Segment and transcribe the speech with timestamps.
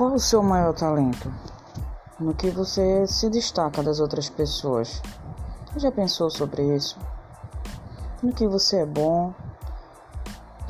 [0.00, 1.30] Qual o seu maior talento?
[2.18, 5.02] No que você se destaca das outras pessoas?
[5.76, 6.98] Já pensou sobre isso?
[8.22, 9.34] No que você é bom?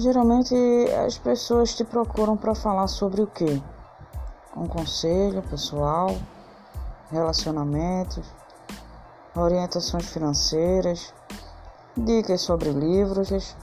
[0.00, 0.52] Geralmente
[1.06, 3.62] as pessoas te procuram para falar sobre o que?
[4.56, 6.08] Um conselho pessoal,
[7.12, 8.34] relacionamentos,
[9.36, 11.14] orientações financeiras,
[11.96, 13.56] dicas sobre livros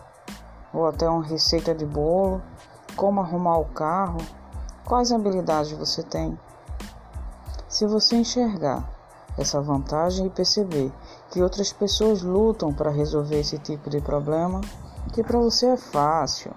[0.74, 2.42] ou até uma receita de bolo,
[2.96, 4.20] como arrumar o carro,
[4.88, 6.40] quais habilidades você tem.
[7.68, 8.90] Se você enxergar
[9.38, 10.92] essa vantagem e perceber
[11.30, 14.62] que outras pessoas lutam para resolver esse tipo de problema,
[15.12, 16.54] que para você é fácil,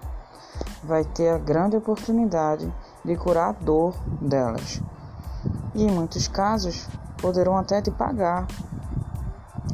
[0.85, 2.73] vai ter a grande oportunidade
[3.05, 4.81] de curar a dor delas.
[5.75, 6.89] E em muitos casos
[7.21, 8.47] poderão até te pagar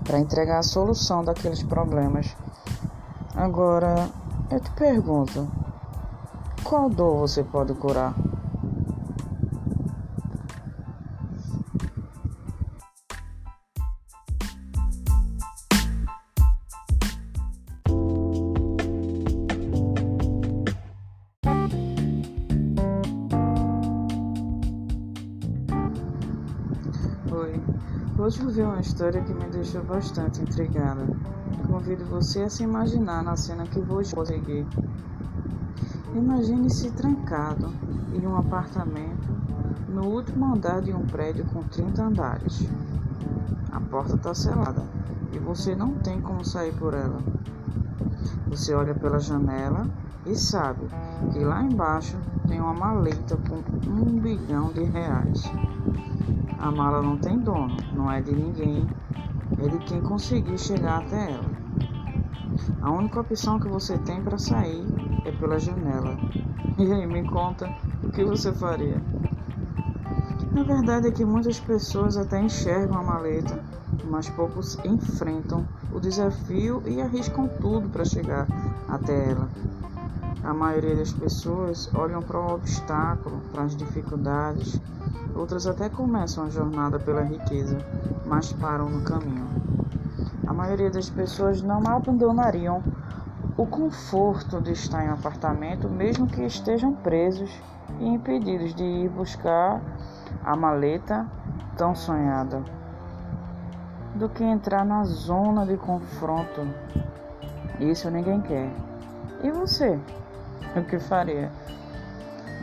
[0.02, 2.34] para entregar a solução daqueles problemas.
[3.34, 4.08] Agora,
[4.50, 5.46] eu te pergunto,
[6.64, 8.14] qual dor você pode curar?
[27.46, 27.62] Oi,
[28.18, 31.06] hoje vi uma história que me deixou bastante intrigada.
[31.68, 34.66] Convido você a se imaginar na cena que vou conseguir.
[36.12, 37.72] Imagine-se trancado
[38.12, 39.28] em um apartamento
[39.88, 42.68] no último andar de um prédio com 30 andares.
[43.70, 44.82] A porta está selada
[45.32, 47.20] e você não tem como sair por ela.
[48.48, 49.86] Você olha pela janela
[50.26, 50.86] e sabe
[51.32, 52.16] que lá embaixo
[52.48, 55.50] tem uma maleta com um bilhão de reais.
[56.58, 58.86] A mala não tem dono, não é de ninguém,
[59.62, 61.66] é de quem conseguir chegar até ela.
[62.82, 64.84] A única opção que você tem para sair
[65.24, 66.16] é pela janela.
[66.78, 67.72] E aí, me conta
[68.04, 69.00] o que você faria?
[70.52, 73.58] Na verdade é que muitas pessoas até enxergam a maleta,
[74.04, 78.46] mas poucos enfrentam o desafio e arriscam tudo para chegar
[78.90, 79.48] até ela.
[80.46, 84.80] A maioria das pessoas olham para o obstáculo, para as dificuldades
[85.36, 87.76] Outras até começam a jornada pela riqueza,
[88.24, 89.46] mas param no caminho.
[90.46, 92.82] A maioria das pessoas não abandonariam
[93.54, 97.50] o conforto de estar em um apartamento, mesmo que estejam presos
[98.00, 99.82] e impedidos de ir buscar
[100.42, 101.26] a maleta
[101.76, 102.62] tão sonhada,
[104.14, 106.66] do que entrar na zona de confronto.
[107.78, 108.72] Isso ninguém quer.
[109.42, 110.00] E você?
[110.76, 111.50] o que faria?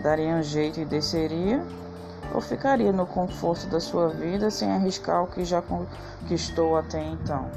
[0.02, 1.64] Daria um jeito e desceria?
[2.34, 7.50] Ou ficaria no conforto da sua vida sem arriscar o que já conquistou até então?